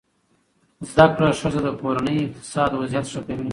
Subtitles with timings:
[0.91, 3.49] زده کړه ښځه د کورنۍ اقتصادي وضعیت ښه کوي.